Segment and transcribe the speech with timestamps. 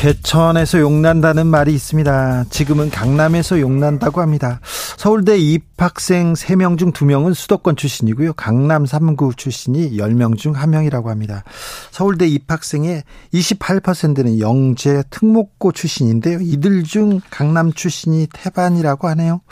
[0.00, 2.44] 개천에서 용난다는 말이 있습니다.
[2.48, 4.58] 지금은 강남에서 용난다고 합니다.
[4.96, 8.32] 서울대 입학생 3명 중 2명은 수도권 출신이고요.
[8.32, 11.44] 강남 3구 출신이 10명 중 1명이라고 합니다.
[11.90, 13.02] 서울대 입학생의
[13.34, 16.38] 28%는 영재 특목고 출신인데요.
[16.40, 19.42] 이들 중 강남 출신이 태반이라고 하네요.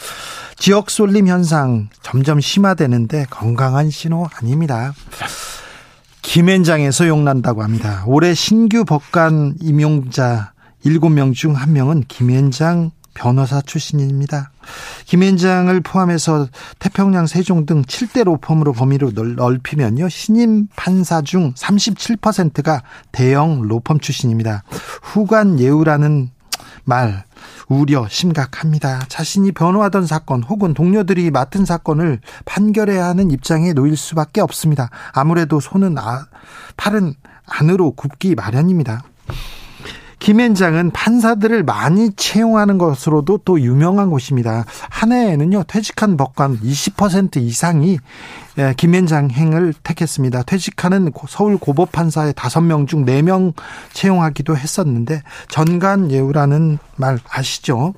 [0.57, 4.95] 지역 쏠림 현상 점점 심화되는데 건강한 신호 아닙니다.
[6.29, 8.05] 김앤장에서 용난다고 합니다.
[8.07, 10.53] 올해 신규 법관 임용자
[10.85, 14.51] 7명 중 1명은 김앤장 변호사 출신입니다.
[15.07, 16.47] 김앤장을 포함해서
[16.81, 20.11] 태평양 세종 등 7대 로펌으로 범위로 넓히면요.
[20.11, 24.65] 신임 판사 중 37%가 대형 로펌 출신입니다.
[25.03, 26.29] 후관 예우라는
[26.89, 27.25] 말
[27.69, 29.01] 우려 심각합니다.
[29.09, 34.89] 자신이 변호하던 사건 혹은 동료들이 맡은 사건을 판결해야 하는 입장에 놓일 수밖에 없습니다.
[35.13, 36.27] 아무래도 손은 아,
[36.79, 37.15] 팔은
[37.47, 39.03] 안으로 굽기 마련입니다.
[40.19, 44.65] 김앤장은 판사들을 많이 채용하는 것으로도 또 유명한 곳입니다.
[44.91, 47.99] 한 해에는요, 퇴직한 법관 20% 이상이 예,
[48.77, 50.43] 김앤장 행을 택했습니다.
[50.43, 53.55] 퇴직하는 서울 고법 판사의 5명 중 4명
[53.93, 57.95] 채용하기도 했었는데 전간 예우라는 말 아시죠?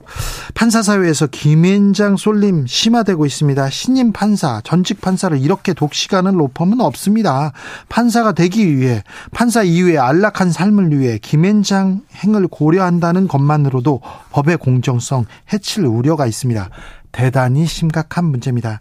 [0.54, 3.70] 판사 사회에서 김앤장 쏠림 심화되고 있습니다.
[3.70, 7.52] 신임 판사, 전직 판사를 이렇게 독식하는 로펌은 없습니다.
[7.88, 15.86] 판사가 되기 위해 판사 이후에 안락한 삶을 위해 김앤장 행을 고려한다는 것만으로도 법의 공정성 해칠
[15.86, 16.68] 우려가 있습니다.
[17.12, 18.80] 대단히 심각한 문제입니다.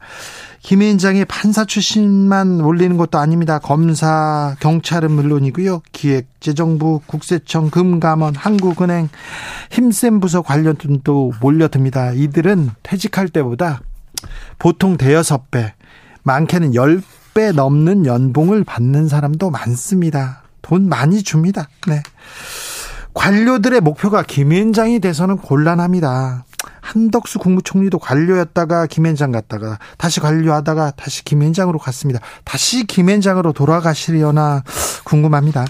[0.62, 3.59] 김앤장이 판사 출신만 올리는 것도 아닙니다.
[3.59, 5.81] 검사, 경찰은 물론이고요.
[5.92, 9.09] 기획재정부, 국세청, 금감원, 한국은행,
[9.72, 12.14] 힘센 부서 관련도 몰려듭니다.
[12.14, 13.81] 이들은 퇴직할 때보다
[14.58, 15.74] 보통 대여섯 배,
[16.24, 17.02] 많게는 열
[17.34, 20.44] 배 넘는 연봉을 받는 사람도 많습니다.
[20.62, 21.70] 돈 많이 줍니다.
[21.88, 22.02] 네.
[23.14, 26.44] 관료들의 목표가 김앤장이 돼서는 곤란합니다.
[26.81, 32.20] 한덕수 국무총리도 관료였다가 김앤장 갔다가 다시 관료하다가 다시 김앤장으로 갔습니다.
[32.44, 34.64] 다시 김앤장으로 돌아가시려나
[35.03, 35.66] 궁금합니다.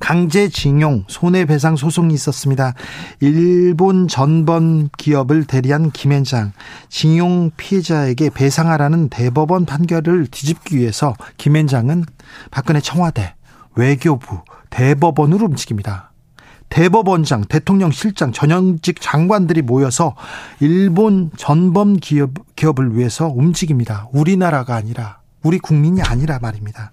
[0.00, 2.74] 강제징용 손해배상 소송이 있었습니다.
[3.20, 6.52] 일본 전범 기업을 대리한 김앤장
[6.88, 12.04] 징용 피해자에게 배상하라는 대법원 판결을 뒤집기 위해서 김앤장은
[12.50, 13.34] 박근혜 청와대
[13.76, 14.40] 외교부
[14.70, 16.12] 대법원으로 움직입니다.
[16.68, 20.14] 대법원장, 대통령 실장, 전현직 장관들이 모여서
[20.60, 24.08] 일본 전범 기업, 기업을 위해서 움직입니다.
[24.12, 26.92] 우리나라가 아니라, 우리 국민이 아니라 말입니다.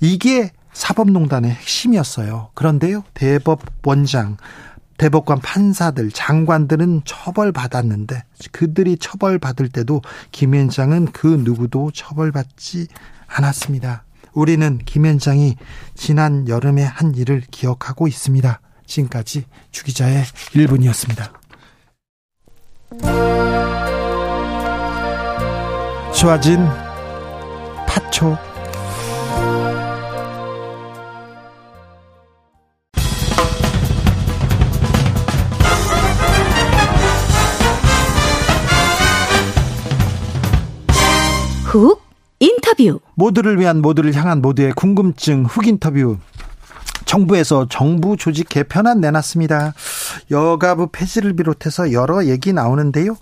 [0.00, 2.50] 이게 사법농단의 핵심이었어요.
[2.54, 4.38] 그런데요, 대법원장,
[4.96, 10.00] 대법관 판사들, 장관들은 처벌받았는데 그들이 처벌받을 때도
[10.30, 12.86] 김현장은 그 누구도 처벌받지
[13.26, 14.04] 않았습니다.
[14.32, 15.56] 우리는 김현장이
[15.94, 18.60] 지난 여름에 한 일을 기억하고 있습니다.
[18.92, 20.22] 지금까지 주기자의
[20.52, 21.32] 1분이었습니다.
[26.14, 26.66] 좋아진
[27.88, 28.36] 파초.
[41.64, 42.02] 훅
[42.40, 43.00] 인터뷰.
[43.14, 46.18] 모두를 위한 모두를 향한 모두의 궁금증 훅 인터뷰
[47.12, 49.74] 정부에서 정부 조직 개편안 내놨습니다.
[50.30, 53.16] 여가부 폐지를 비롯해서 여러 얘기 나오는데요.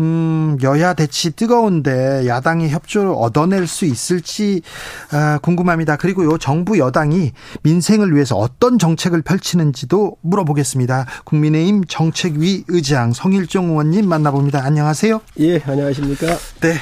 [0.00, 4.62] 음, 여야 대치 뜨거운데 야당의 협조를 얻어낼 수 있을지
[5.10, 5.96] 아, 궁금합니다.
[5.96, 7.32] 그리고 요 정부 여당이
[7.62, 11.06] 민생을 위해서 어떤 정책을 펼치는지도 물어보겠습니다.
[11.24, 14.64] 국민의힘 정책위 의장 성일종 의원님 만나봅니다.
[14.64, 15.20] 안녕하세요.
[15.40, 16.26] 예, 안녕하십니까?
[16.60, 16.76] 네.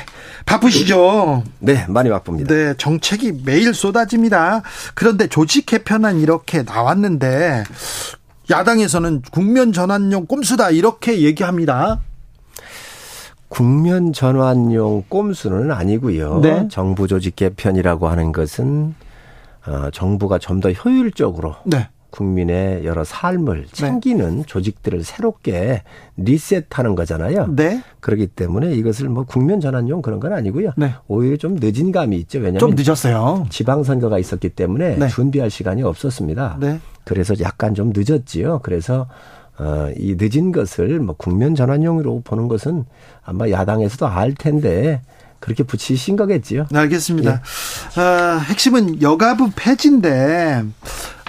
[0.47, 1.43] 바쁘시죠?
[1.61, 2.55] 네, 많이 바쁩니다.
[2.55, 4.63] 네, 정책이 매일 쏟아집니다.
[4.95, 7.65] 그런데 조직 개편안 이렇게 나왔는데
[8.51, 12.01] 야당에서는 국면 전환용 꼼수다 이렇게 얘기합니다.
[13.49, 16.41] 국면 전환용 꼼수는 아니고요.
[16.41, 16.69] 네.
[16.71, 18.95] 정부 조직 개편이라고 하는 것은
[19.67, 21.89] 어, 정부가 좀 더 효율적으로 네.
[22.15, 23.73] 국민의 여러 삶을 네.
[23.73, 24.43] 챙기는 네.
[24.47, 25.83] 조직들을 새롭게
[26.17, 27.49] 리셋하는 거잖아요.
[27.57, 27.83] 네.
[27.99, 30.71] 그렇기 때문에 이것을 뭐 국면 전환용 그런 건 아니고요.
[30.77, 30.95] 네.
[31.09, 32.39] 오히려 좀 늦은 감이 있죠.
[32.39, 33.47] 왜냐하면 좀 늦었어요.
[33.51, 35.09] 지방선거가 있었기 때문에 네.
[35.09, 36.59] 준비할 시간이 없었습니다.
[36.61, 36.79] 네.
[37.03, 38.61] 그래서 약간 좀 늦었지요.
[38.63, 39.09] 그래서
[39.59, 42.85] 어, 이 늦은 것을 뭐 국면 전환용으로 보는 것은
[43.25, 45.03] 아마 야당에서도 알 텐데
[45.41, 46.67] 그렇게 붙이신 거겠지요.
[46.71, 47.31] 네, 알겠습니다.
[47.97, 48.01] 예.
[48.01, 50.65] 어, 핵심은 여가부 폐지인데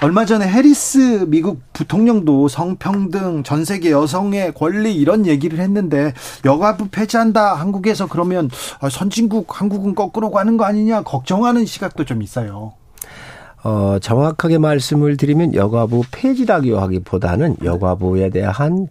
[0.02, 6.12] 얼마 전에 해리스 미국 부통령도 성평등, 전 세계 여성의 권리 이런 얘기를 했는데
[6.44, 8.50] 여가부 폐지한다 한국에서 그러면
[8.80, 12.74] 아, 선진국 한국은 거꾸로 가는 거 아니냐 걱정하는 시각도 좀 있어요.
[13.64, 18.88] 어, 정확하게 말씀을 드리면 여가부 폐지라고 하기보다는 여가부에 대한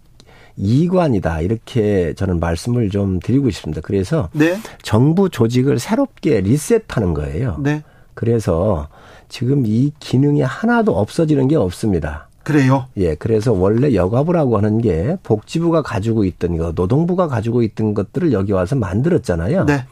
[0.58, 3.82] 이관이다 이렇게 저는 말씀을 좀 드리고 싶습니다.
[3.82, 4.58] 그래서 네.
[4.82, 7.58] 정부 조직을 새롭게 리셋하는 거예요.
[7.62, 7.84] 네.
[8.14, 8.88] 그래서
[9.28, 12.30] 지금 이 기능이 하나도 없어지는 게 없습니다.
[12.44, 12.86] 그래요?
[12.98, 18.52] 예, 그래서 원래 여가부라고 하는 게 복지부가 가지고 있던 거, 노동부가 가지고 있던 것들을 여기
[18.52, 19.66] 와서 만들었잖아요.
[19.66, 19.84] 네.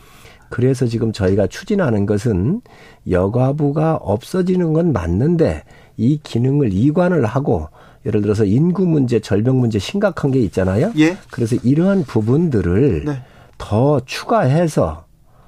[0.49, 2.61] 그래서 지금 저희가 추진하는 것은
[3.09, 5.63] 여가부가 없어지는 건 맞는데
[5.97, 7.69] 이 기능을 이관을 하고
[8.05, 10.91] 예를 들어서 인구 문제, 절벽 문제 심각한 게 있잖아요.
[10.97, 11.17] 예.
[11.31, 13.21] 그래서 이러한 부분들을 네.
[13.57, 15.05] 더 추가해서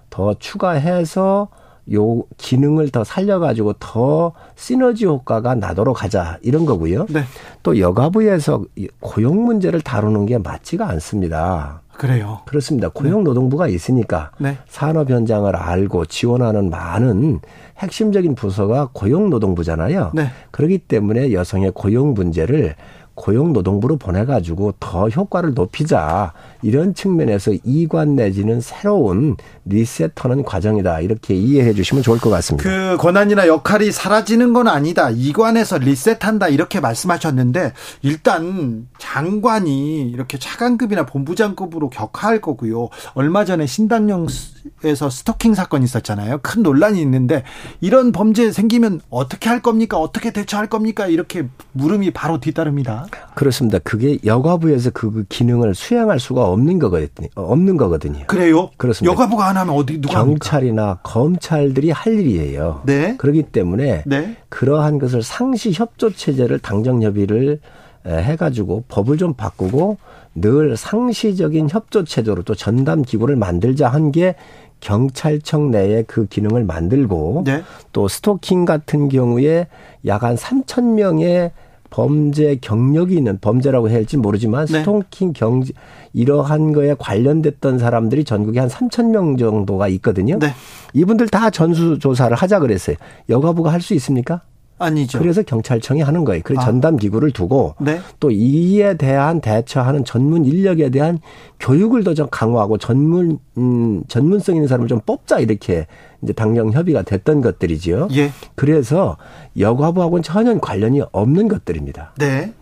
[0.09, 1.49] 더 추가해서
[1.93, 7.05] 요 기능을 더 살려가지고 더 시너지 효과가 나도록 하자 이런 거고요.
[7.09, 7.21] 네.
[7.63, 8.63] 또 여가부에서
[8.99, 11.81] 고용 문제를 다루는 게 맞지가 않습니다.
[11.97, 12.41] 그래요.
[12.45, 12.89] 그렇습니다.
[12.89, 14.57] 고용노동부가 있으니까 네.
[14.67, 17.39] 산업 현장을 알고 지원하는 많은
[17.77, 20.11] 핵심적인 부서가 고용노동부잖아요.
[20.13, 20.29] 네.
[20.51, 22.75] 그렇기 때문에 여성의 고용 문제를
[23.15, 26.33] 고용노동부로 보내가지고 더 효과를 높이자
[26.65, 32.67] 이런 측면에서 이관 내지는 새로운 리셋하는 과정이다 이렇게 이해해 주시면 좋을 것 같습니다.
[32.67, 35.11] 그 권한이나 역할이 사라지는 건 아니다.
[35.11, 42.89] 이관에서 리셋한다 이렇게 말씀하셨는데 일단 장관이 이렇게 차관급이나 본부장급으로 격하할 거고요.
[43.13, 46.39] 얼마 전에 신당령에서 스토킹 사건이 있었잖아요.
[46.41, 47.43] 큰 논란이 있는데
[47.79, 49.99] 이런 범죄 생기면 어떻게 할 겁니까?
[49.99, 51.05] 어떻게 대처할 겁니까?
[51.05, 53.05] 이렇게 물음이 바로 뒤따릅니다.
[53.35, 53.77] 그렇습니다.
[53.83, 57.27] 그게 여가부에서 그 기능을 수행할 수가 없는 거거든요.
[57.35, 58.25] 없는 거거든요.
[58.27, 58.69] 그래요?
[58.77, 59.11] 그렇습니다.
[59.11, 60.99] 여가부가 안 하면 어디 누가 경찰이나 합니까?
[61.03, 62.81] 검찰들이 할 일이에요.
[62.85, 63.15] 네.
[63.17, 64.35] 그렇기 때문에 네.
[64.49, 67.59] 그러한 것을 상시 협조 체제를 당정 협의를
[68.05, 69.97] 해가지고 법을 좀 바꾸고
[70.35, 74.35] 늘 상시적인 협조 체제로 또 전담 기구를 만들자 한 게
[74.81, 77.63] 경찰청 내에 그 기능을 만들고 네.
[77.91, 79.67] 또 스토킹 같은 경우에
[80.05, 81.51] 약 한 3천 명의
[81.95, 84.79] 범죄 경력이 있는 범죄라고 해야 할지 모르지만 네.
[84.79, 85.71] 스토킹 경제
[86.11, 90.37] 이러한 거에 관련됐던 사람들이 전국에 한 3천 명 정도가 있거든요.
[90.37, 90.49] 네.
[90.93, 92.97] 이분들 다 전수 조사를 하자 그랬어요.
[93.29, 94.41] 여가부가 할 수 있습니까?
[94.77, 95.19] 아니죠.
[95.19, 96.41] 그래서 경찰청이 하는 거예요.
[96.43, 96.65] 그래서 아.
[96.65, 98.01] 전담 기구를 두고 네.
[98.19, 101.19] 또 이에 대한 대처하는 전문 인력에 대한
[101.59, 105.85] 교육을 더 좀 강화하고 전문 음 전문성 있는 사람을 좀 뽑자 이렇게
[106.23, 108.07] 이제 당정 협의가 됐던 것들이지요.
[108.13, 108.31] 예.
[108.55, 109.17] 그래서
[109.59, 112.13] 여가부하고는 전혀 관련이 없는 것들입니다.
[112.17, 112.53] 네.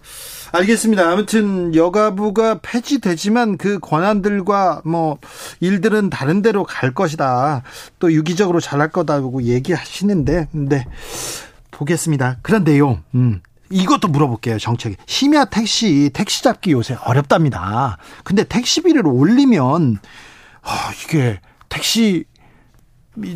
[0.51, 1.09] 알겠습니다.
[1.09, 5.17] 아무튼 여가부가 폐지되지만 그 권한들과 뭐
[5.61, 7.63] 일들은 다른 데로 갈 것이다.
[7.97, 10.85] 또 유기적으로 잘할 거다고 얘기하시는데, 네.
[11.73, 12.37] 보겠습니다.
[12.41, 14.95] 그런데요, 음, 이것도 물어볼게요, 정책에.
[15.05, 17.97] 심야 택시, 택시 잡기 요새 어렵답니다.
[18.23, 19.97] 근데 택시비를 올리면,
[20.61, 21.39] 아, 이게
[21.69, 22.25] 택시,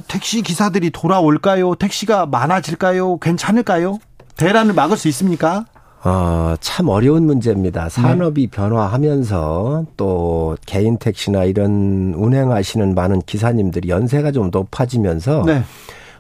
[0.08, 1.76] 택시 기사들이 돌아올까요?
[1.76, 3.18] 택시가 많아질까요?
[3.18, 4.00] 괜찮을까요?
[4.38, 5.66] 대란을 막을 수 있습니까?
[6.04, 7.90] 어, 참 어려운 문제입니다.
[7.90, 8.52] 산업이 네.
[8.52, 15.64] 변화하면서 또 개인 택시나 이런 운행하시는 많은 기사님들이 연세가 좀 높아지면서 네.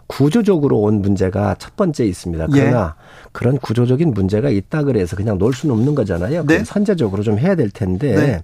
[0.07, 2.47] 구조적으로 온 문제가 첫 번째 있습니다.
[2.55, 2.59] 예.
[2.59, 3.27] 그러나 예.
[3.31, 6.45] 그런 구조적인 문제가 있다 그래서 그냥 놀 수는 없는 거잖아요.
[6.45, 6.63] 네.
[6.63, 8.43] 선제적으로 좀 해야 될 텐데 네.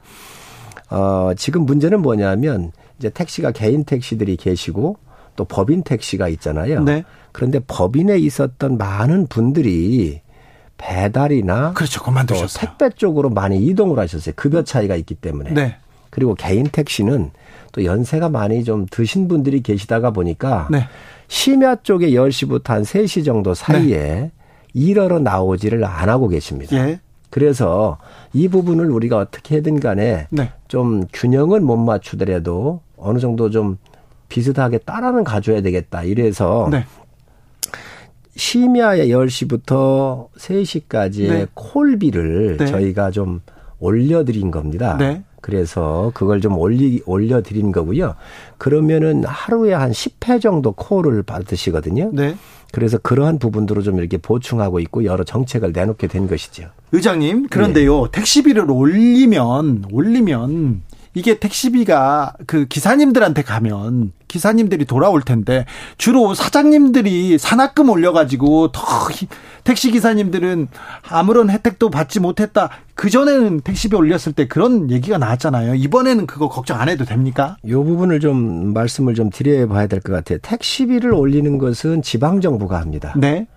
[0.96, 4.98] 어, 지금 문제는 뭐냐면 이제 택시가 개인 택시들이 계시고
[5.36, 6.84] 또 법인 택시가 있잖아요.
[6.84, 7.04] 네.
[7.32, 10.22] 그런데 법인에 있었던 많은 분들이
[10.78, 12.04] 배달이나 그렇죠.
[12.04, 12.60] 그만두셨어요.
[12.60, 14.34] 택배 쪽으로 많이 이동을 하셨어요.
[14.36, 15.52] 급여 차이가 있기 때문에.
[15.52, 15.78] 네.
[16.10, 17.32] 그리고 개인 택시는
[17.72, 20.88] 또 연세가 많이 좀 드신 분들이 계시다가 보니까 네.
[21.34, 24.32] 심야 쪽에 10시부터 한 3시 정도 사이에 네.
[24.76, 26.78] 일하러 나오지를 안 하고 계십니다.
[26.78, 27.00] 예.
[27.32, 27.98] 그래서
[28.34, 30.52] 이 부분을 우리가 어떻게든 간에 네.
[30.68, 33.80] 좀 균형을 못 맞추더라도 어느 정도 좀
[34.30, 36.04] 비슷하게 따라는 가져야 되겠다.
[36.04, 36.86] 이래서 네.
[38.36, 41.48] 심야에 10시부터 3시까지의 네.
[41.56, 42.66] 콜비를 네.
[42.68, 43.42] 저희가 좀
[43.80, 44.98] 올려드린 겁니다.
[45.44, 45.54] 네.
[45.54, 48.16] 그래서 그걸 좀 올리 올려 드린 거고요.
[48.58, 52.12] 그러면은 하루에 한 10회 정도 콜을 받으시거든요.
[52.14, 52.36] 네.
[52.72, 56.70] 그래서 그러한 부분들을 좀 이렇게 보충하고 있고 여러 정책을 내놓게 된 것이죠.
[56.94, 58.04] 의장님, 그런데요.
[58.06, 58.12] 네.
[58.12, 60.82] 택시비를 올리면 올리면
[61.16, 65.66] 이게 택시비가 그 기사님들한테 가면 기사님들이 돌아올 텐데
[65.98, 68.82] 주로 사장님들이 산학금 올려가지고 더
[69.64, 70.68] 택시 기사님들은
[71.08, 72.70] 아무런 혜택도 받지 못했다.
[72.96, 75.76] 그 전에는 택시비 올렸을 때 그런 얘기가 나왔잖아요.
[75.76, 77.58] 이번에는 그거 걱정 안 해도 됩니까?
[77.64, 80.40] 이 부분을 좀 말씀을 좀 드려봐야 될 것 같아요.
[80.42, 83.14] 택시비를 올리는 것은 지방 정부가 합니다.
[83.16, 83.48] 네.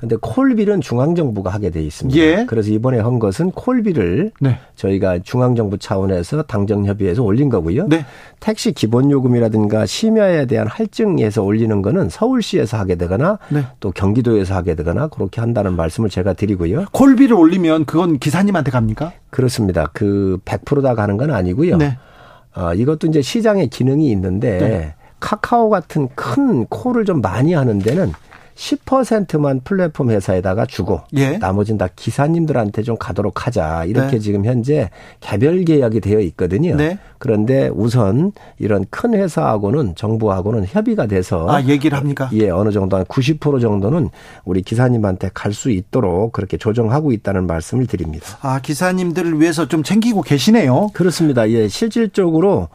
[0.00, 2.18] 근데 콜비는 중앙정부가 하게 돼 있습니다.
[2.18, 2.46] 예.
[2.48, 4.58] 그래서 이번에 한 것은 콜비를 네.
[4.74, 7.86] 저희가 중앙정부 차원에서 당정협의회에서 올린 거고요.
[7.86, 8.06] 네.
[8.40, 13.62] 택시 기본요금이라든가 심야에 대한 할증에서 올리는 거는 서울시에서 하게 되거나 네.
[13.80, 16.86] 또 경기도에서 하게 되거나 그렇게 한다는 말씀을 제가 드리고요.
[16.92, 19.12] 콜비를 올리면 그건 기사님한테 갑니까?
[19.28, 19.90] 그렇습니다.
[19.92, 21.76] 그 100%다 가는 건 아니고요.
[21.76, 21.98] 네.
[22.56, 24.94] 어, 이것도 이제 시장의 기능이 있는데 네.
[25.20, 28.12] 카카오 같은 큰 콜을 좀 많이 하는 데는
[28.60, 31.38] 10%만 플랫폼 회사에다가 주고 예.
[31.38, 33.86] 나머지는 다 기사님들한테 좀 가도록 하자.
[33.86, 34.18] 이렇게 네.
[34.18, 34.90] 지금 현재
[35.20, 36.76] 개별 계약이 되어 있거든요.
[36.76, 36.98] 네.
[37.18, 42.28] 그런데 우선 이런 큰 회사하고는 정부하고는 협의가 돼서 아, 얘기를 합니까?
[42.34, 44.10] 예, 어느 정도 한 90% 정도는
[44.44, 48.38] 우리 기사님한테 갈 수 있도록 그렇게 조정하고 있다는 말씀을 드립니다.
[48.40, 50.90] 아, 기사님들을 위해서 좀 챙기고 계시네요.
[50.94, 51.50] 그렇습니다.
[51.50, 52.68] 예, 실질적으로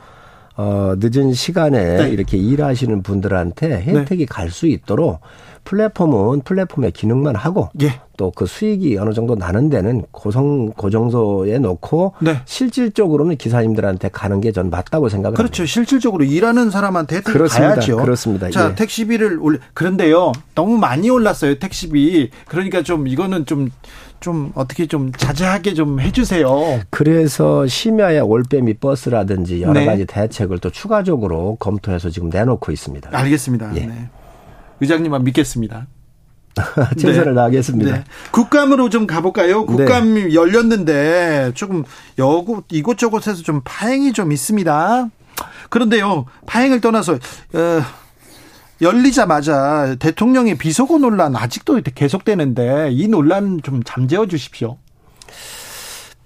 [0.58, 2.10] 어, 늦은 시간에 네.
[2.10, 4.30] 이렇게 일하시는 분들한테 혜택이 네.
[4.30, 5.20] 갈수 있도록
[5.66, 8.00] 플랫폼은 플랫폼의 기능만 하고 예.
[8.18, 12.40] 또그 수익이 어느 정도 나는 데는 고성 고정소에 놓고 네.
[12.46, 15.64] 실질적으로는 기사님들한테 가는 게 전 맞다고 생각을 그렇죠.
[15.64, 15.74] 합니다.
[15.74, 17.74] 실질적으로 일하는 사람한테 혜택 그렇습니다.
[17.74, 17.98] 가야죠.
[17.98, 18.50] 그렇습니다.
[18.52, 18.76] 자, 예.
[18.76, 20.32] 택시비를 올 그런데요.
[20.54, 21.58] 너무 많이 올랐어요.
[21.60, 22.30] 택시비.
[22.48, 23.70] 그러니까 좀 이거는 좀
[24.20, 26.82] 좀 어떻게 좀 자제하게 좀 해주세요.
[26.90, 29.86] 그래서 심야에 올빼미 버스라든지 여러 네.
[29.86, 33.10] 가지 대책을 또 추가적으로 검토해서 지금 내놓고 있습니다.
[33.12, 33.76] 알겠습니다.
[33.76, 33.86] 예.
[33.86, 34.10] 네.
[34.82, 35.88] 의장님만 믿겠습니다.
[36.98, 37.36] 최선을 네.
[37.36, 37.92] 다하겠습니다.
[37.92, 38.04] 네.
[38.32, 39.66] 국감으로 좀 가볼까요?
[39.66, 40.34] 국감 네.
[40.34, 41.84] 열렸는데 조금
[42.18, 45.10] 여구 이곳저곳에서 좀 파행이 좀 있습니다.
[45.70, 47.82] 그런데요, 파행을 떠나서 어,
[48.82, 54.77] 열리자마자 대통령의 비속어 논란 아직도 계속되는데 이 논란 좀 잠재워 주십시오.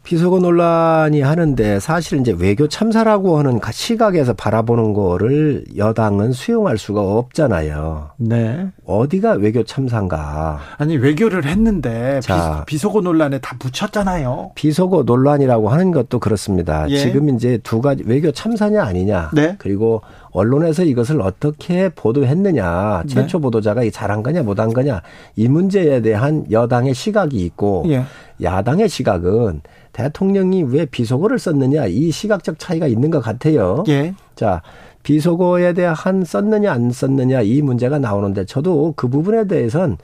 [0.10, 8.10] 비속어 논란이 하는데 사실 이제 외교 참사라고 하는 시각에서 바라보는 거를 여당은 수용할 수가 없잖아요.
[8.18, 8.70] 네.
[8.88, 10.62] 어디가 외교 참사인가?
[10.80, 14.54] 아니 외교를 했는데 자, 비 속어 논란에 다 붙였잖아요.
[14.56, 16.90] 비속어 논란이라고 하는 것도 그렇습니다.
[16.90, 16.98] 예.
[16.98, 19.30] 지금 이제 두 가지 외교 참사냐 아니냐.
[19.36, 19.58] 네.
[19.60, 20.02] 그리고
[20.32, 23.14] 언론에서 이것을 어떻게 보도했느냐, 네.
[23.14, 25.04] 최초 보도자가 잘한 거냐 못한 거냐
[25.36, 28.06] 이 문제에 대한 여당의 시각이 있고 예.
[28.42, 29.62] 야당의 시각은
[30.00, 33.84] 대통령이 왜 비속어를 썼느냐 이 시각적 차이가 있는 것 같아요.
[33.90, 34.14] 예.
[34.34, 34.62] 자
[35.04, 39.98] 비속어에 대한 썼느냐 안 썼느냐 이 문제가 나오는데 저도 그 부분에 대해서는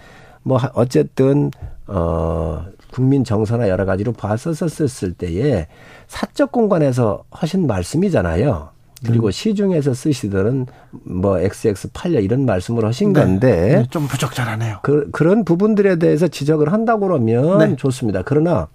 [0.43, 1.49] 뭐 어쨌든
[1.87, 5.67] 어 국민 정서나 여러 가지로 봤었었을 때에
[6.07, 8.69] 사적 공간에서 하신 말씀이잖아요.
[9.05, 9.31] 그리고 음.
[9.31, 10.65] 시중에서 쓰시더는
[11.03, 13.19] 뭐 XX 팔려 이런 말씀을 하신 네.
[13.21, 14.79] 건데 네, 좀 부적절하네요.
[14.81, 17.75] 그, 그런 부분들에 대해서 지적을 한다고 그러면 네.
[17.75, 18.23] 좋습니다.
[18.23, 18.67] 그러나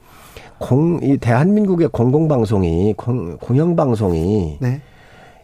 [0.60, 4.82] 공, 이 대한민국의 공공방송이, 공, 공영방송이 네.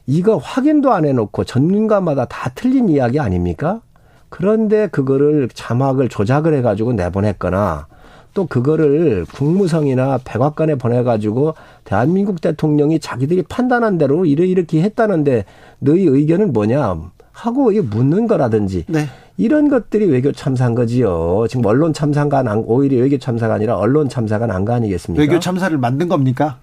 [0.07, 3.81] 이거 확인도 안 해놓고 전문가마다 다 틀린 이야기 아닙니까?
[4.29, 7.87] 그런데 그거를 자막을 조작을 해가지고 내보냈거나
[8.35, 11.55] 또 그거를 국무성이나 백악관에 보내가지고
[11.85, 15.47] 대한민국 대통령이 자기들이 판단한 대로 이래 이렇게 했다는데
[15.79, 17.01] 너희 의견은 뭐냐
[17.37, 19.07] 하고 묻는 거라든지 네.
[19.37, 21.45] 이런 것들이 외교 참사인 거지요.
[21.51, 25.21] 지금 언론 참사가 난 오히려 외교 참사가 아니라 언론 참사가 난 거 아니겠습니까?
[25.21, 26.57] 외교 참사를 만든 겁니까?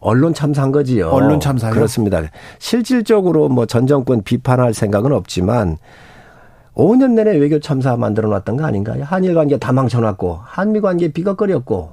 [0.00, 1.10] 언론 참사인 거지요.
[1.10, 1.72] 언론 참사요?
[1.72, 2.22] 그렇습니다.
[2.58, 5.76] 실질적으로 뭐 전 정권 비판할 생각은 없지만
[6.74, 9.04] 5년 내내 외교 참사 만들어 놨던 거 아닌가요?
[9.04, 11.90] 한일 관계 다 망쳐놨고 한미 관계 비거거렸고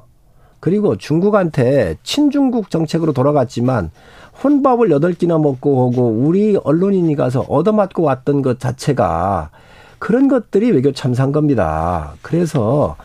[0.63, 3.91] 그리고 중국한테 친중국 정책으로 돌아갔지만
[4.41, 9.49] 혼밥을 8끼나 먹고 오고 우리 언론인이 가서 얻어맞고 왔던 것 자체가
[9.99, 12.13] 그런 것들이 외교 참사인 겁니다.
[12.21, 12.95] 그래서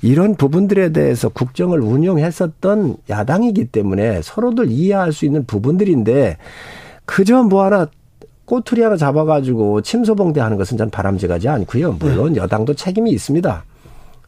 [0.00, 6.38] 이런 부분들에 대해서 국정을 운영했었던 야당이기 때문에 서로들 이해할 수 있는 부분들인데
[7.04, 7.88] 그저 뭐 하나
[8.46, 11.96] 꼬투리 하나 잡아가지고 침소봉대하는 것은 전 바람직하지 않고요.
[12.00, 12.40] 물론 네.
[12.40, 13.64] 여당도 책임이 있습니다.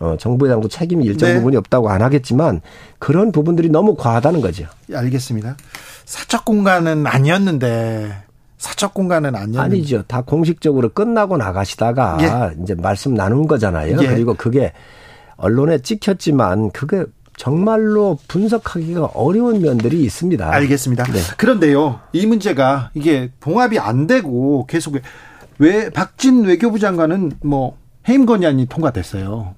[0.00, 1.36] 어, 정부 여당도 책임이 일정 네.
[1.36, 2.60] 부분이 없다고 안 하겠지만
[2.98, 4.66] 그런 부분들이 너무 과하다는 거죠.
[4.92, 5.56] 알겠습니다.
[6.04, 8.24] 사적 공간은 아니었는데
[8.58, 10.02] 사적 공간은 아니었 아니죠.
[10.04, 12.62] 다 공식적으로 끝나고 나가시다가 예.
[12.62, 13.98] 이제 말씀 나눈 거잖아요.
[14.00, 14.06] 예.
[14.06, 14.72] 그리고 그게
[15.36, 17.04] 언론에 찍혔지만 그게
[17.36, 20.50] 정말로 분석하기가 어려운 면들이 있습니다.
[20.50, 21.04] 알겠습니다.
[21.04, 21.18] 네.
[21.36, 24.96] 그런데요, 이 문제가 이게 봉합이 안 되고 계속
[25.58, 27.76] 왜 박진 외교부 장관은 뭐
[28.08, 29.54] 해임 건의안이 통과됐어요.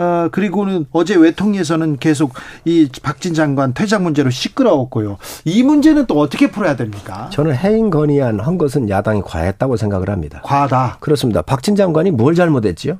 [0.00, 2.32] 어, 그리고는 어제 외통위에서는 계속
[2.64, 5.18] 이 박진 장관 퇴장 문제로 시끄러웠고요.
[5.44, 7.28] 이 문제는 또 어떻게 풀어야 됩니까?
[7.30, 10.40] 저는 해임 건의안 한 것은 야당이 과했다고 생각을 합니다.
[10.42, 10.96] 과하다.
[11.00, 11.42] 그렇습니다.
[11.42, 12.98] 박진 장관이 뭘 잘못했지요?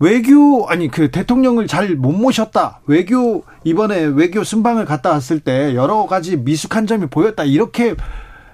[0.00, 2.80] 외교 아니 그 대통령을 잘 못 모셨다.
[2.88, 7.44] 외교 이번에 외교 순방을 갔다 왔을 때 여러 가지 미숙한 점이 보였다.
[7.44, 7.94] 이렇게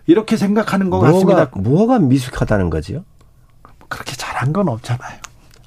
[0.06, 1.50] 이렇게 생각하는 것 뭐가, 같습니다.
[1.56, 3.04] 뭐가 미숙하다는 거지요?
[3.88, 5.18] 그렇게 잘한 건 없잖아요.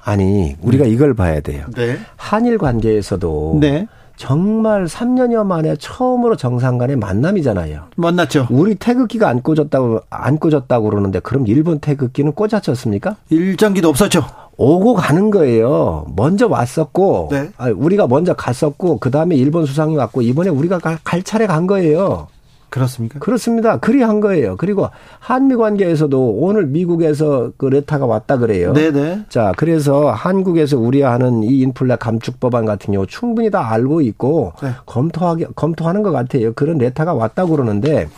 [0.06, 0.90] 아니 우리가 네.
[0.90, 1.66] 이걸 봐야 돼요.
[1.74, 1.98] 네.
[2.14, 3.88] 한일 관계에서도 네.
[4.16, 7.86] 정말 3년여 만에 처음으로 정상 간의 만남이잖아요.
[7.96, 8.46] 만났죠.
[8.50, 13.16] 우리 태극기가 안 꽂았다고 안 꽂았다고 그러는데 그럼 일본 태극기는 꽂았었습니까?
[13.30, 14.24] 일장기도 없었죠.
[14.56, 16.06] 오고 가는 거예요.
[16.16, 17.50] 먼저 왔었고, 네.
[17.72, 22.28] 우리가 먼저 갔었고, 그 다음에 일본 수상이 왔고, 이번에 우리가 갈, 갈 차례 간 거예요.
[22.70, 23.18] 그렇습니까?
[23.18, 23.78] 그렇습니다.
[23.78, 24.56] 그리 한 거예요.
[24.56, 28.72] 그리고 한미 관계에서도 오늘 미국에서 그 레타가 왔다 그래요.
[28.72, 29.26] 네네.
[29.28, 34.70] 자, 그래서 한국에서 우려하는 이 인플레 감축 법안 같은 경우 충분히 다 알고 있고 네.
[34.84, 36.52] 검토하기 검토하는 것 같아요.
[36.54, 38.08] 그런 레타가 왔다 그러는데 네.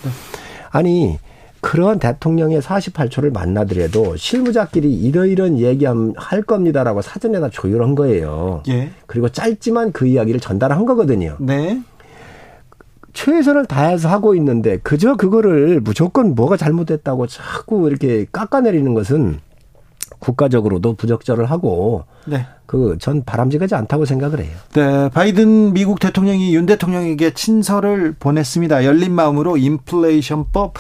[0.71, 1.19] 아니
[1.61, 8.62] 그런 대통령의 48초를 만나더라도 실무자끼리 이러이런 얘기할 겁니다라고 사전에 다 조율한 거예요.
[8.69, 8.90] 예.
[9.07, 11.37] 그리고 짧지만 그 이야기를 전달한 거거든요.
[11.40, 11.81] 네.
[13.18, 19.40] 최선을 다해서 하고 있는데 그저 그거를 무조건 뭐가 잘못됐다고 자꾸 이렇게 깎아내리는 것은
[20.20, 22.46] 국가적으로도 부적절을 하고 네.
[22.66, 24.52] 그전 바람직하지 않다고 생각을 해요.
[24.75, 28.84] 네, 바이든 미국 대통령이 윤 대통령에게 친서를 보냈습니다.
[28.84, 30.75] 열린 마음으로 인플레이션법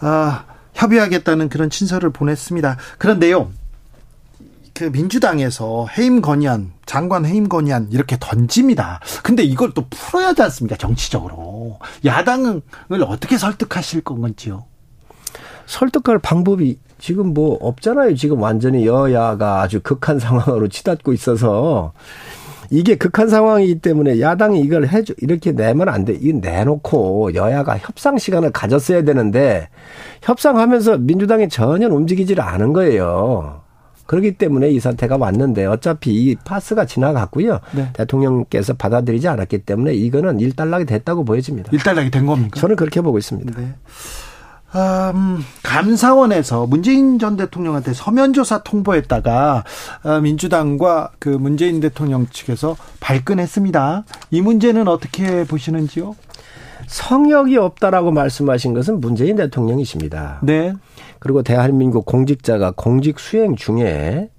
[0.00, 2.78] 아, 협의하겠다는 그런 친서를 보냈습니다.
[2.96, 3.50] 그런데요.
[4.76, 9.00] 그 민주당에서 해임 건의안, 장관 해임 건의안 이렇게 던집니다.
[9.22, 10.76] 근데 이걸 또 풀어야 하지 않습니까?
[10.76, 11.78] 정치적으로.
[12.04, 12.60] 야당을
[13.06, 14.64] 어떻게 설득하실 건지요?
[15.64, 18.16] 설득할 방법이 지금 뭐 없잖아요.
[18.16, 21.94] 지금 완전히 여야가 아주 극한 상황으로 치닫고 있어서
[22.68, 26.12] 이게 극한 상황이기 때문에 야당이 이걸 해줘 이렇게 내면 안 돼.
[26.20, 29.70] 이거 내놓고 여야가 협상 시간을 가졌어야 되는데
[30.20, 33.65] 협상하면서 민주당이 전혀 움직이지를 않은 거예요.
[34.06, 37.60] 그렇기 때문에 이 사태가 왔는데 어차피 이 파스가 지나갔고요.
[37.72, 37.90] 네.
[37.92, 41.70] 대통령께서 받아들이지 않았기 때문에 이거는 일단락이 됐다고 보여집니다.
[41.72, 42.60] 일단락이 된 겁니까?
[42.60, 43.60] 저는 그렇게 보고 있습니다.
[43.60, 43.74] 네.
[44.74, 49.64] 음, 감사원에서 문재인 전 대통령한테 서면 조사 통보했다가
[50.04, 54.04] 어, 민주당과 그 문재인 대통령 측에서 발끈했습니다.
[54.32, 56.14] 이 문제는 어떻게 보시는지요?
[56.86, 60.40] 성역이 없다라고 말씀하신 것은 문재인 대통령이십니다.
[60.42, 60.74] 네.
[61.18, 64.30] 그리고 대한민국 공직자가 공직 수행 중에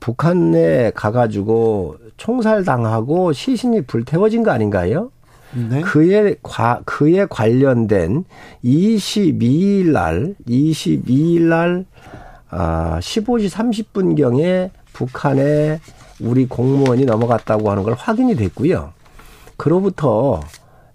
[0.00, 5.10] 북한에 가가지고 총살당하고 시신이 불태워진 거 아닌가요?
[5.54, 5.80] 네.
[5.82, 8.24] 그에 과, 그에 관련된
[8.64, 11.84] 22일 날, 22일 날,
[12.50, 15.80] 아, 15시 30분 경에 북한에
[16.20, 18.92] 우리 공무원이 넘어갔다고 하는 걸 확인이 됐고요.
[19.56, 20.40] 그로부터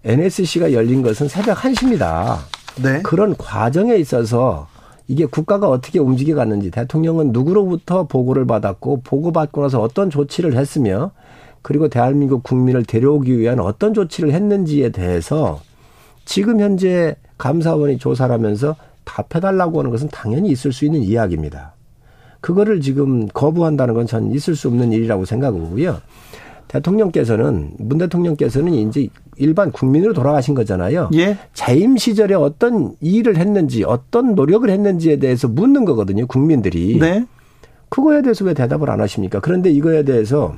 [0.04, 2.38] NSC가 열린 것은 새벽 1시입니다.
[2.82, 3.02] 네.
[3.02, 4.67] 그런 과정에 있어서
[5.08, 11.12] 이게 국가가 어떻게 움직여 갔는지 대통령은 누구로부터 보고를 받았고 보고받고 나서 어떤 조치를 했으며
[11.62, 15.60] 그리고 대한민국 국민을 데려오기 위한 어떤 조치를 했는지에 대해서
[16.26, 21.72] 지금 현재 감사원이 조사를 하면서 답해달라고 하는 것은 당연히 있을 수 있는 이야기입니다.
[22.40, 26.00] 그거를 지금 거부한다는 건 전 있을 수 없는 일이라고 생각하고요.
[26.68, 31.10] 대통령께서는 문 대통령께서는 이제 일반 국민으로 돌아가신 거잖아요.
[31.14, 31.36] 예.
[31.54, 36.26] 재임 시절에 어떤 일을 했는지 어떤 노력을 했는지에 대해서 묻는 거거든요.
[36.26, 36.98] 국민들이.
[36.98, 37.24] 네.
[37.88, 39.40] 그거에 대해서 왜 대답을 안 하십니까?
[39.40, 40.54] 그런데 이거에 대해서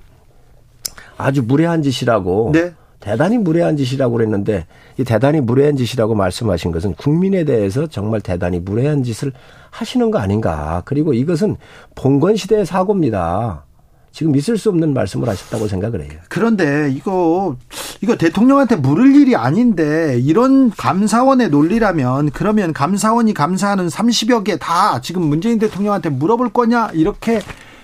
[1.16, 2.72] 아주 무례한 짓이라고 네.
[2.98, 4.66] 대단히 무례한 짓이라고 그랬는데
[4.98, 9.32] 이 대단히 무례한 짓이라고 말씀하신 것은 국민에 대해서 정말 대단히 무례한 짓을
[9.70, 10.82] 하시는 거 아닌가.
[10.84, 11.56] 그리고 이것은
[11.94, 13.64] 봉건 시대의 사고입니다.
[14.12, 16.18] 지금 있을 수 없는 말씀을 하셨다고 생각을 해요.
[16.28, 17.56] 그런데 이거
[18.00, 25.22] 이거 대통령한테 물을 일이 아닌데 이런 감사원의 논리라면 그러면 감사원이 감사하는 30여 개 다 지금
[25.22, 27.40] 문재인 대통령한테 물어볼 거냐 이렇게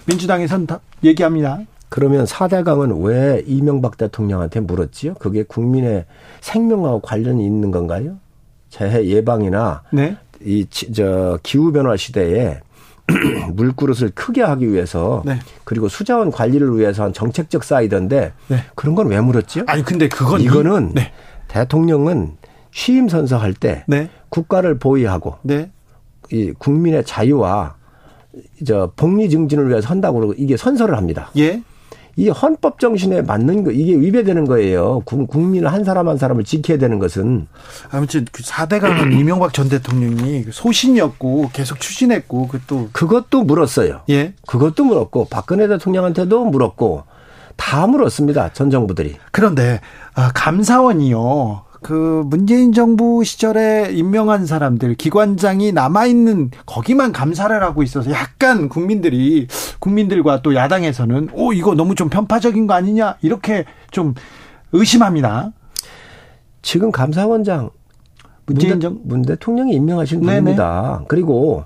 [0.06, 0.66] 민주당에선
[1.04, 1.60] 얘기합니다.
[1.88, 5.14] 그러면 4대강은 왜 이명박 대통령한테 물었지요?
[5.14, 6.04] 그게 국민의
[6.40, 8.16] 생명하고 관련이 있는 건가요?
[8.68, 10.16] 재해 예방이나 네.
[10.44, 12.60] 이저 기후 변화 시대에
[13.54, 15.38] 물그릇을 크게 하기 위해서 네.
[15.64, 18.56] 그리고 수자원 관리를 위해서 한 정책적 사이드인데 네.
[18.74, 19.64] 그런 건 왜 물었지요?
[19.68, 21.12] 아니 근데 그건 이거는 이, 네.
[21.48, 22.36] 대통령은
[22.72, 24.10] 취임 선서할 때 네.
[24.28, 25.70] 국가를 보위하고 네.
[26.32, 27.76] 이 국민의 자유와
[28.66, 31.30] 저 복리 증진을 위해서 한다고 그러고 이게 선서를 합니다.
[31.38, 31.62] 예.
[32.18, 35.02] 이 헌법 정신에 맞는 거 이게 위배되는 거예요.
[35.04, 37.46] 국민을 한 사람 한 사람을 지켜야 되는 것은
[37.90, 44.00] 아무튼 그 4대 강은 이명박 전 대통령이 소신이었고 계속 추진했고 그것도 그것도 물었어요.
[44.08, 44.32] 예.
[44.46, 47.04] 그것도 물었고 박근혜 대통령한테도 물었고
[47.56, 48.52] 다 물었습니다.
[48.54, 49.16] 전 정부들이.
[49.30, 49.80] 그런데
[50.14, 51.66] 아, 감사원이요.
[51.82, 59.46] 그 문재인 정부 시절에 임명한 사람들 기관장이 남아 있는 거기만 감사를 하고 있어서 약간 국민들이
[59.86, 64.14] 국민들과 또 야당에서는 오 이거 너무 좀 편파적인 거 아니냐 이렇게 좀
[64.72, 65.52] 의심합니다.
[66.60, 67.70] 지금 감사원장
[68.46, 71.04] 문재인 정문 대통령이 임명하신 분입니다.
[71.06, 71.64] 그리고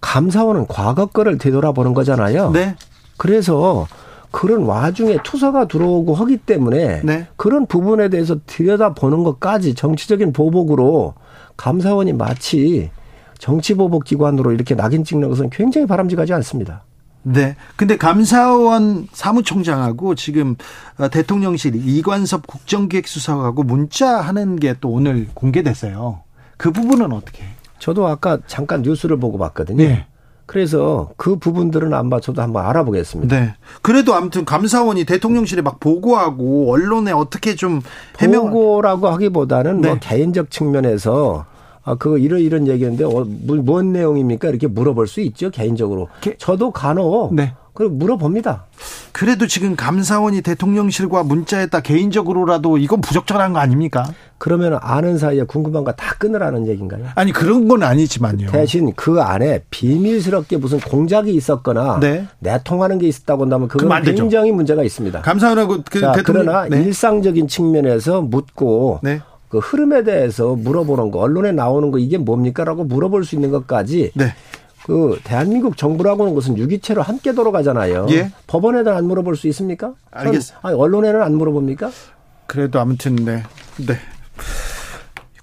[0.00, 2.50] 감사원은 과거 거를 되돌아보는 거잖아요.
[2.50, 2.74] 네.
[3.16, 3.86] 그래서
[4.32, 7.28] 그런 와중에 투서가 들어오고 하기 때문에 네.
[7.36, 11.14] 그런 부분에 대해서 들여다보는 것까지 정치적인 보복으로
[11.56, 12.90] 감사원이 마치
[13.38, 16.82] 정치보복 기관으로 이렇게 낙인 찍는 것은 굉장히 바람직하지 않습니다.
[17.24, 17.56] 네.
[17.76, 20.54] 근데 감사원 사무총장하고 지금
[20.98, 26.20] 어, 대통령실 이관섭 국정기획수석하고 문자하는 게 또 오늘 공개됐어요.
[26.56, 27.42] 그 부분은 어떻게?
[27.78, 29.82] 저도 아까 잠깐 뉴스를 보고 봤거든요.
[29.82, 30.06] 네.
[30.46, 33.34] 그래서 그 부분들은 안 봐줘도 한번 알아보겠습니다.
[33.34, 33.54] 네.
[33.80, 37.80] 그래도 아무튼 감사원이 대통령실에 막 보고하고 언론에 어떻게 좀
[38.20, 39.88] 해명 보고라고 하기보다는 네.
[39.88, 41.46] 뭐 개인적 측면에서
[41.84, 44.48] 아, 그거 이런 이런 얘기인데 어, 뭔 내용입니까?
[44.48, 46.08] 이렇게 물어볼 수 있죠 개인적으로.
[46.20, 47.52] 게, 저도 간혹 네.
[47.74, 48.66] 그리고 물어봅니다.
[49.10, 54.04] 그래도 지금 감사원이 대통령실과 문자했다 개인적으로라도 이건 부적절한 거 아닙니까?
[54.38, 57.06] 그러면 아는 사이에 궁금한 거 다 끊으라는 얘기인가요?
[57.16, 58.50] 아니 그런 건 아니지만요.
[58.52, 62.26] 대신 그 안에 비밀스럽게 무슨 공작이 있었거나 네.
[62.38, 65.22] 내통하는 게 있었다고 한다면 그건 굉장히 문제가 있습니다.
[65.22, 66.80] 감사원하고 그 자, 그러나 네.
[66.80, 69.20] 일상적인 측면에서 묻고 네.
[69.54, 74.34] 그 흐름에 대해서 물어보는 거 언론에 나오는 거 이게 뭡니까라고 물어볼 수 있는 것까지 네.
[74.84, 78.08] 그 대한민국 정부라고 하는 것은 유기체로 함께 돌아가잖아요.
[78.10, 78.32] 예?
[78.48, 79.94] 법원에도 안 물어볼 수 있습니까?
[80.10, 80.58] 알겠습니다.
[80.66, 81.92] 아니, 언론에는 안 물어봅니까?
[82.48, 83.44] 그래도 아무튼 네.
[83.76, 83.96] 네.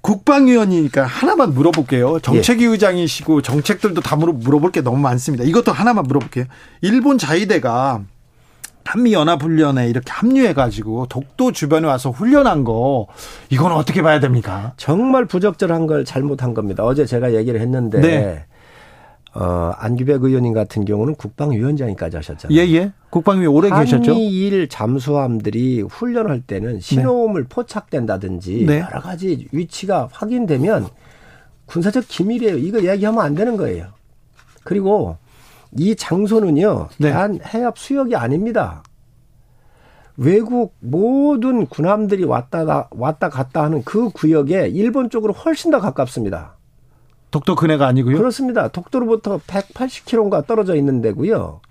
[0.02, 2.20] 국방위원이니까 하나만 물어볼게요.
[2.20, 2.68] 정책위 예.
[2.68, 5.46] 의장이시고 정책들도 다 물어볼 게 너무 많습니다.
[5.46, 6.48] 이것도 하나만 물어볼게요.
[6.82, 8.02] 일본 자위대가
[8.92, 13.08] 한미 연합훈련에 이렇게 합류해 가지고 독도 주변에 와서 훈련한 거
[13.50, 14.74] 이건 어떻게 봐야 됩니까?
[14.76, 16.84] 정말 부적절한 걸 잘못한 겁니다.
[16.84, 18.46] 어제 제가 얘기를 했는데 네.
[19.34, 22.60] 어, 안규백 의원님 같은 경우는 국방위원장이까지 하셨잖아요.
[22.60, 22.92] 예, 예.
[23.10, 24.12] 국방위 오래 계셨죠.
[24.12, 27.48] 한미일 잠수함들이 훈련할 때는 신호음을 네.
[27.48, 28.80] 포착된다든지 네.
[28.82, 30.90] 여러 가지 위치가 확인되면
[31.66, 32.58] 군사적 기밀이에요.
[32.58, 33.88] 이거 얘기하면 안 되는 거예요.
[34.66, 35.16] 그리고
[35.78, 36.90] 이 장소는요.
[37.00, 37.12] 네.
[37.12, 38.84] 단 해협 수역이 아닙니다.
[40.18, 46.58] 외국 모든 군함들이 왔다 왔다 갔다 하는 그 구역에 일본 쪽으로 훨씬 더 가깝습니다.
[47.32, 48.18] 독도 근해가 아니고요?
[48.18, 48.68] 그렇습니다.
[48.68, 51.62] 독도로부터 180km가 떨어져 있는 데고요.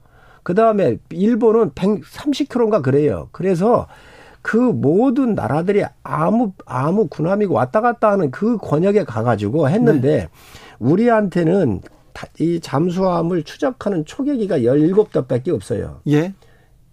[0.43, 3.29] 그 다음에 일본은 130km인가 그래요.
[3.31, 3.87] 그래서
[4.43, 10.29] 그 모든 나라들이 아무 아무 군함이고 왔다 갔다 하는 그 권역에 가가지고 했는데 네.
[10.79, 11.83] 우리한테는
[12.39, 16.01] 이 잠수함을 추적하는 초계기가 17대밖에 없어요.
[16.09, 16.35] 예.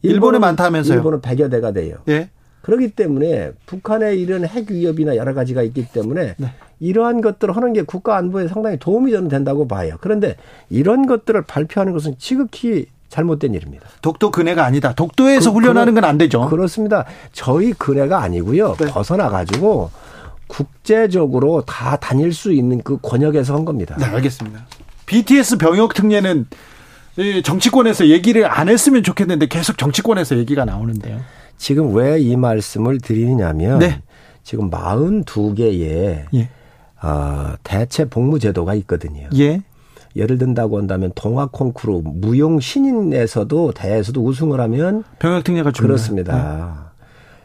[0.01, 0.97] 일본에 많다면서요?
[0.97, 1.97] 일본은 100여 대가 돼요.
[2.07, 2.29] 예.
[2.61, 6.47] 그렇기 때문에 북한의 이런 핵 위협이나 여러 가지가 있기 때문에 네.
[6.79, 9.95] 이러한 것들을 하는 게 국가 안보에 상당히 도움이 저는 된다고 봐요.
[10.01, 10.35] 그런데
[10.69, 13.87] 이런 것들을 발표하는 것은 지극히 잘못된 일입니다.
[14.01, 14.93] 독도 근해가 아니다.
[14.93, 16.47] 독도에서 그, 훈련하는 건 안 되죠.
[16.49, 17.05] 그렇습니다.
[17.31, 18.75] 저희 근해가 아니고요.
[18.75, 18.87] 네.
[18.87, 19.89] 벗어나 가지고
[20.47, 23.95] 국제적으로 다 다닐 수 있는 그 권역에서 한 겁니다.
[23.97, 24.65] 네, 알겠습니다.
[25.07, 26.45] BTS 병역 특례는
[27.43, 31.19] 정치권에서 얘기를 안 했으면 좋겠는데 계속 정치권에서 얘기가 나오는데요.
[31.57, 34.01] 지금 왜 이 말씀을 드리느냐면 네.
[34.43, 36.49] 지금 42개의 예.
[37.01, 39.27] 어, 대체 복무 제도가 있거든요.
[39.37, 39.61] 예.
[40.15, 45.87] 예를 든다고 한다면 동화 콩쿠르 무용 신인에서도 대회에서도 우승을 하면 병역 특례가 줍니다.
[45.87, 46.33] 그렇습니다.
[46.35, 46.86] 네.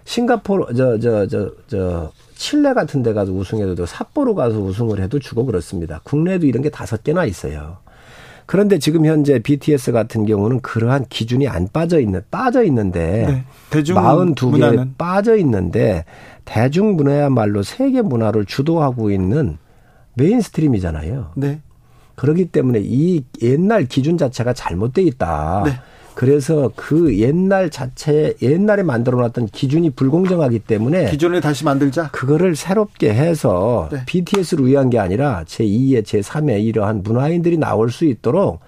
[0.04, 5.46] 싱가포르 저 저 저 저 칠레 같은 데 가서 우승해도 삿포로 가서 우승을 해도 주고
[5.46, 6.00] 그렇습니다.
[6.02, 7.76] 국내에도 이런 게 다섯 개나 있어요.
[8.46, 13.44] 그런데 지금 현재 BTS 같은 경우는 그러한 기준이 안 빠져 있는 빠져 있는데 네.
[13.70, 16.04] 대중 문화계 빠져 있는데
[16.44, 19.58] 대중 문화야말로 세계 문화를 주도하고 있는
[20.14, 21.30] mainstream이잖아요.
[21.36, 21.60] 네.
[22.16, 25.62] 그렇기 때문에 이 옛날 기준 자체가 잘못돼 있다.
[25.64, 25.72] 네.
[26.14, 32.10] 그래서 그 옛날 자체 옛날에 만들어 놨던 기준이 불공정하기 때문에 기준을 다시 만들자.
[32.10, 34.02] 그거를 새롭게 해서 네.
[34.06, 38.60] BTS를 위한 게 아니라 제2의 제3의 이러한 문화인들이 나올 수 있도록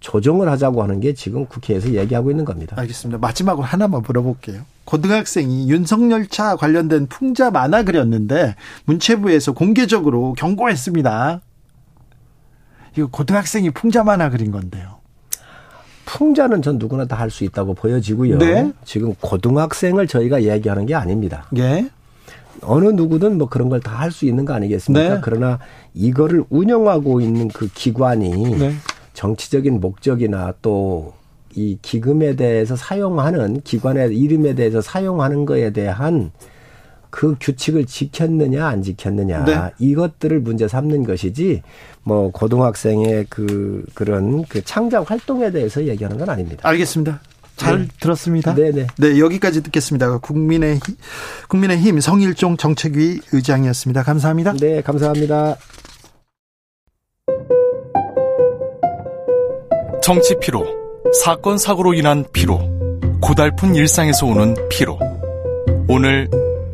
[0.00, 2.76] 조정을 하자고 하는 게 지금 국회에서 얘기하고 있는 겁니다.
[2.78, 3.18] 알겠습니다.
[3.18, 4.62] 마지막으로 하나만 물어볼게요.
[4.84, 11.40] 고등학생이 윤석열차 관련된 풍자 만화 그렸는데 문체부에서 공개적으로 경고했습니다.
[12.96, 14.99] 이거 고등학생이 풍자 만화 그린 건데요.
[16.14, 18.38] 풍자는 전 누구나 다 할 수 있다고 보여지고요.
[18.38, 18.72] 네.
[18.84, 21.46] 지금 고등학생을 저희가 이야기하는 게 아닙니다.
[21.56, 21.88] 예.
[22.62, 25.14] 어느 누구든 뭐 그런 걸 다 할 수 있는 거 아니겠습니까?
[25.16, 25.20] 네.
[25.22, 25.58] 그러나
[25.94, 28.72] 이거를 운영하고 있는 그 기관이 네.
[29.14, 31.14] 정치적인 목적이나 또
[31.56, 36.30] 이 기금에 대해서 사용하는 기관의 이름에 대해서 사용하는 거에 대한
[37.10, 39.58] 그 규칙을 지켰느냐 안 지켰느냐 네.
[39.78, 41.62] 이것들을 문제 삼는 것이지
[42.02, 46.68] 뭐 고등학생의 그 그런 그 창작 활동에 대해서 얘기하는 건 아닙니다.
[46.68, 47.20] 알겠습니다.
[47.56, 47.88] 잘 네.
[48.00, 48.54] 들었습니다.
[48.54, 48.86] 네네.
[48.96, 50.18] 네, 여기까지 듣겠습니다.
[50.18, 50.80] 국민의,
[51.48, 54.02] 국민의힘 성일종 정책위 의장이었습니다.
[54.02, 54.54] 감사합니다.
[54.54, 55.56] 네, 감사합니다.
[60.02, 60.64] 정치 피로,
[61.22, 62.58] 사건, 사고로 인한 피로,
[63.20, 64.98] 고달픈 일상에서 오는 피로.
[65.86, 66.30] 오늘